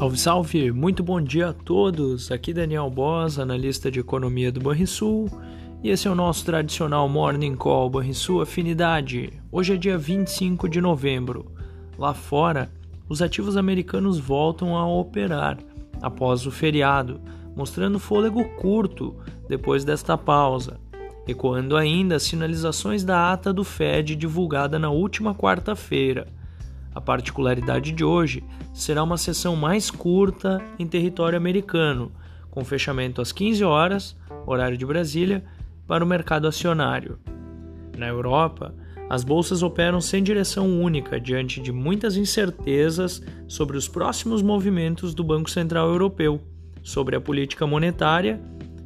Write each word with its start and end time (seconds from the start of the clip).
Salve, 0.00 0.18
salve! 0.18 0.72
Muito 0.72 1.02
bom 1.02 1.20
dia 1.20 1.50
a 1.50 1.52
todos! 1.52 2.32
Aqui 2.32 2.54
Daniel 2.54 2.88
Boss, 2.88 3.38
analista 3.38 3.90
de 3.90 4.00
economia 4.00 4.50
do 4.50 4.58
Banrisul, 4.58 5.30
e 5.84 5.90
esse 5.90 6.08
é 6.08 6.10
o 6.10 6.14
nosso 6.14 6.42
tradicional 6.42 7.06
Morning 7.06 7.54
Call 7.54 7.90
Banrisul 7.90 8.40
Afinidade. 8.40 9.30
Hoje 9.52 9.74
é 9.74 9.76
dia 9.76 9.98
25 9.98 10.70
de 10.70 10.80
novembro. 10.80 11.52
Lá 11.98 12.14
fora, 12.14 12.72
os 13.10 13.20
ativos 13.20 13.58
americanos 13.58 14.18
voltam 14.18 14.74
a 14.74 14.88
operar 14.88 15.58
após 16.00 16.46
o 16.46 16.50
feriado, 16.50 17.20
mostrando 17.54 17.98
fôlego 17.98 18.42
curto 18.56 19.14
depois 19.50 19.84
desta 19.84 20.16
pausa, 20.16 20.80
ecoando 21.28 21.76
ainda 21.76 22.16
as 22.16 22.22
sinalizações 22.22 23.04
da 23.04 23.34
ata 23.34 23.52
do 23.52 23.64
Fed 23.64 24.16
divulgada 24.16 24.78
na 24.78 24.88
última 24.88 25.34
quarta-feira 25.34 26.39
a 27.00 27.02
particularidade 27.02 27.92
de 27.92 28.04
hoje 28.04 28.44
será 28.74 29.02
uma 29.02 29.16
sessão 29.16 29.56
mais 29.56 29.90
curta 29.90 30.62
em 30.78 30.86
território 30.86 31.38
americano, 31.38 32.12
com 32.50 32.62
fechamento 32.62 33.22
às 33.22 33.32
15 33.32 33.64
horas, 33.64 34.16
horário 34.46 34.76
de 34.76 34.84
Brasília, 34.84 35.42
para 35.86 36.04
o 36.04 36.06
mercado 36.06 36.46
acionário. 36.46 37.18
Na 37.96 38.06
Europa, 38.06 38.74
as 39.08 39.24
bolsas 39.24 39.62
operam 39.62 39.98
sem 40.00 40.22
direção 40.22 40.78
única 40.78 41.18
diante 41.18 41.58
de 41.58 41.72
muitas 41.72 42.16
incertezas 42.16 43.22
sobre 43.48 43.78
os 43.78 43.88
próximos 43.88 44.42
movimentos 44.42 45.14
do 45.14 45.24
Banco 45.24 45.50
Central 45.50 45.88
Europeu, 45.88 46.38
sobre 46.82 47.16
a 47.16 47.20
política 47.20 47.66
monetária 47.66 48.40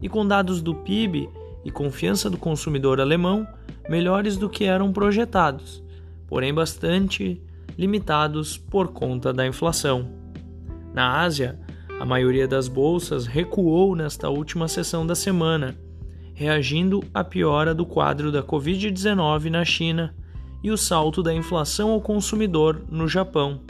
e 0.00 0.08
com 0.08 0.26
dados 0.26 0.62
do 0.62 0.74
PIB 0.74 1.28
e 1.62 1.70
confiança 1.70 2.30
do 2.30 2.38
consumidor 2.38 3.00
alemão 3.00 3.46
melhores 3.86 4.38
do 4.38 4.48
que 4.48 4.64
eram 4.64 4.92
projetados, 4.92 5.82
porém 6.26 6.54
bastante 6.54 7.40
limitados 7.78 8.58
por 8.58 8.88
conta 8.88 9.32
da 9.32 9.46
inflação. 9.46 10.10
Na 10.92 11.20
Ásia, 11.20 11.60
a 12.00 12.04
maioria 12.04 12.48
das 12.48 12.66
bolsas 12.66 13.24
recuou 13.24 13.94
nesta 13.94 14.28
última 14.28 14.66
sessão 14.66 15.06
da 15.06 15.14
semana, 15.14 15.76
reagindo 16.34 17.00
à 17.14 17.22
piora 17.22 17.72
do 17.72 17.86
quadro 17.86 18.32
da 18.32 18.42
Covid-19 18.42 19.50
na 19.50 19.64
China 19.64 20.12
e 20.62 20.72
o 20.72 20.76
salto 20.76 21.22
da 21.22 21.32
inflação 21.32 21.90
ao 21.90 22.00
consumidor 22.00 22.84
no 22.90 23.06
Japão. 23.06 23.60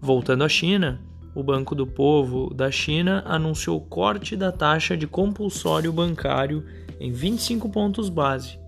Voltando 0.00 0.42
à 0.42 0.48
China, 0.48 1.00
o 1.34 1.42
Banco 1.42 1.74
do 1.74 1.86
Povo 1.86 2.52
da 2.52 2.68
China 2.68 3.22
anunciou 3.24 3.80
corte 3.80 4.34
da 4.34 4.50
taxa 4.50 4.96
de 4.96 5.06
compulsório 5.06 5.92
bancário 5.92 6.64
em 6.98 7.12
25 7.12 7.68
pontos 7.68 8.08
base, 8.08 8.58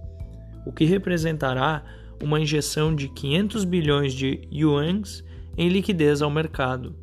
o 0.64 0.72
que 0.72 0.84
representará 0.84 1.82
uma 2.22 2.40
injeção 2.40 2.94
de 2.94 3.08
500 3.08 3.64
bilhões 3.64 4.12
de 4.12 4.48
yuans 4.52 5.24
em 5.56 5.68
liquidez 5.68 6.22
ao 6.22 6.30
mercado. 6.30 6.94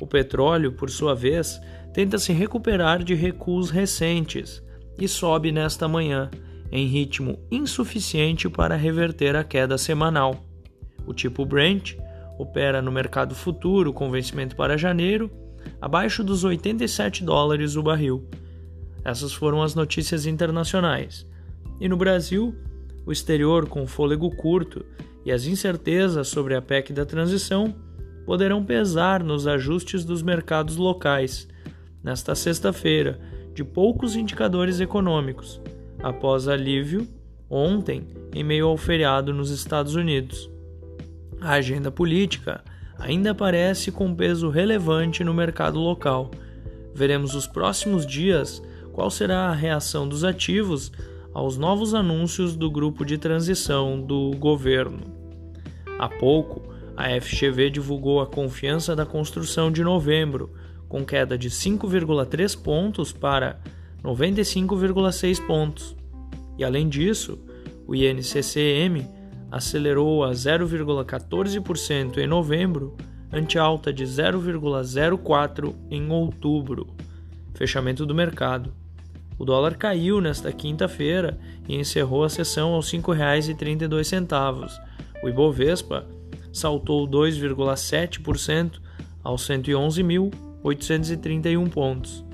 O 0.00 0.06
petróleo, 0.06 0.72
por 0.72 0.90
sua 0.90 1.14
vez, 1.14 1.60
tenta 1.92 2.18
se 2.18 2.32
recuperar 2.32 3.02
de 3.02 3.14
recuos 3.14 3.70
recentes 3.70 4.62
e 4.98 5.06
sobe 5.06 5.52
nesta 5.52 5.86
manhã, 5.86 6.30
em 6.70 6.86
ritmo 6.86 7.38
insuficiente 7.50 8.48
para 8.48 8.76
reverter 8.76 9.36
a 9.36 9.44
queda 9.44 9.76
semanal. 9.76 10.44
O 11.06 11.12
tipo 11.12 11.44
Brent 11.44 11.96
opera 12.38 12.80
no 12.80 12.90
mercado 12.90 13.34
futuro 13.34 13.92
com 13.92 14.10
vencimento 14.10 14.56
para 14.56 14.78
janeiro 14.78 15.30
abaixo 15.80 16.24
dos 16.24 16.44
87 16.44 17.24
dólares 17.24 17.76
o 17.76 17.82
barril. 17.82 18.26
Essas 19.04 19.32
foram 19.32 19.62
as 19.62 19.74
notícias 19.74 20.26
internacionais. 20.26 21.26
E 21.80 21.88
no 21.88 21.96
Brasil, 21.96 22.54
o 23.04 23.12
exterior 23.12 23.68
com 23.68 23.86
fôlego 23.86 24.30
curto 24.34 24.84
e 25.24 25.32
as 25.32 25.46
incertezas 25.46 26.28
sobre 26.28 26.54
a 26.54 26.62
PEC 26.62 26.92
da 26.92 27.04
transição 27.04 27.74
poderão 28.24 28.64
pesar 28.64 29.22
nos 29.22 29.46
ajustes 29.46 30.04
dos 30.04 30.22
mercados 30.22 30.76
locais 30.76 31.48
nesta 32.02 32.34
sexta-feira 32.34 33.20
de 33.54 33.62
poucos 33.62 34.16
indicadores 34.16 34.80
econômicos, 34.80 35.60
após 36.02 36.48
alívio 36.48 37.06
ontem 37.48 38.06
em 38.34 38.42
meio 38.42 38.66
ao 38.66 38.76
feriado 38.76 39.32
nos 39.34 39.50
Estados 39.50 39.94
Unidos. 39.94 40.50
A 41.40 41.52
agenda 41.52 41.90
política 41.90 42.64
ainda 42.98 43.32
aparece 43.32 43.92
com 43.92 44.14
peso 44.14 44.48
relevante 44.48 45.22
no 45.22 45.34
mercado 45.34 45.78
local. 45.78 46.30
Veremos 46.94 47.34
os 47.34 47.46
próximos 47.46 48.06
dias 48.06 48.62
qual 48.92 49.10
será 49.10 49.48
a 49.48 49.54
reação 49.54 50.08
dos 50.08 50.24
ativos 50.24 50.92
aos 51.34 51.56
novos 51.56 51.94
anúncios 51.94 52.56
do 52.56 52.70
grupo 52.70 53.04
de 53.04 53.18
transição 53.18 54.00
do 54.00 54.30
governo. 54.32 55.00
Há 55.98 56.08
pouco, 56.08 56.62
a 56.96 57.08
FGV 57.20 57.70
divulgou 57.70 58.20
a 58.20 58.26
confiança 58.26 58.94
da 58.94 59.06
construção 59.06 59.70
de 59.70 59.82
novembro, 59.82 60.52
com 60.88 61.04
queda 61.04 61.38
de 61.38 61.48
5,3 61.48 62.60
pontos 62.60 63.12
para 63.12 63.60
95,6 64.02 65.46
pontos. 65.46 65.96
E 66.58 66.64
além 66.64 66.88
disso, 66.88 67.38
o 67.86 67.94
INCCM 67.94 69.08
acelerou 69.50 70.24
a 70.24 70.32
0,14% 70.32 72.18
em 72.18 72.26
novembro, 72.26 72.96
ante 73.32 73.58
alta 73.58 73.92
de 73.92 74.04
0,04 74.04 75.74
em 75.90 76.10
outubro. 76.10 76.88
Fechamento 77.54 78.04
do 78.04 78.14
mercado. 78.14 78.74
O 79.38 79.44
dólar 79.44 79.76
caiu 79.76 80.20
nesta 80.20 80.50
quinta-feira 80.52 81.38
e 81.68 81.76
encerrou 81.76 82.24
a 82.24 82.28
sessão 82.28 82.74
aos 82.74 82.92
R$ 82.92 82.98
5,32. 82.98 84.68
O 85.22 85.28
Ibovespa 85.28 86.04
saltou 86.52 87.06
2,7% 87.08 88.80
aos 89.22 89.48
111.831 89.48 91.70
pontos. 91.70 92.24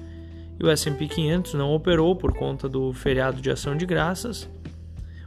E 0.58 0.64
o 0.64 0.70
S&P 0.70 1.06
500 1.06 1.52
não 1.54 1.72
operou 1.72 2.16
por 2.16 2.34
conta 2.34 2.68
do 2.68 2.92
feriado 2.92 3.40
de 3.40 3.48
ação 3.50 3.76
de 3.76 3.86
graças. 3.86 4.50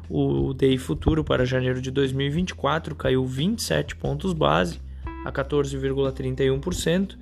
O 0.10 0.54
DI 0.54 0.78
futuro 0.78 1.24
para 1.24 1.46
janeiro 1.46 1.82
de 1.82 1.90
2024 1.90 2.94
caiu 2.96 3.26
27 3.26 3.96
pontos 3.96 4.34
base 4.34 4.82
a 5.24 5.32
14,31% 5.32 7.16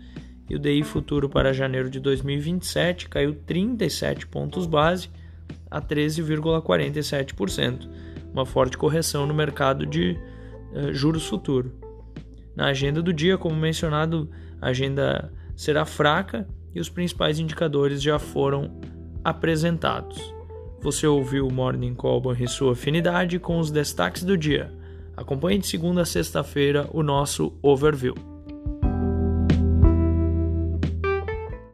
e 0.50 0.56
o 0.56 0.60
DI 0.60 0.84
futuro 0.84 1.30
para 1.30 1.54
janeiro 1.54 1.90
de 1.90 2.00
2027 2.00 3.08
caiu 3.08 3.36
37 3.36 4.28
pontos 4.28 4.66
base 4.66 5.10
a 5.70 5.82
13,47%, 5.82 7.88
uma 8.34 8.46
forte 8.46 8.78
correção 8.78 9.28
no 9.28 9.34
mercado 9.34 9.86
de 9.86 10.18
uh, 10.74 10.94
juros 10.94 11.28
futuro. 11.28 11.72
Na 12.56 12.68
agenda 12.68 13.02
do 13.02 13.14
dia, 13.14 13.38
como 13.38 13.56
mencionado, 13.56 14.30
a 14.60 14.70
agenda 14.70 15.32
será 15.56 15.86
fraca 15.86 16.48
e 16.74 16.80
os 16.80 16.90
principais 16.90 17.40
indicadores 17.40 18.02
já 18.02 18.18
foram 18.18 18.80
apresentados. 19.24 20.34
Você 20.81 21.06
ouviu 21.06 21.48
o 21.48 21.54
Morning 21.54 21.94
Call 21.94 22.22
e 22.40 22.48
sua 22.48 22.72
afinidade 22.72 23.38
com 23.38 23.60
os 23.60 23.70
destaques 23.70 24.24
do 24.24 24.38
dia. 24.38 24.72
Acompanhe 25.16 25.60
de 25.60 25.68
segunda 25.68 26.02
a 26.02 26.06
sexta-feira 26.06 26.88
o 26.94 27.04
nosso 27.04 27.54
overview. 27.62 28.29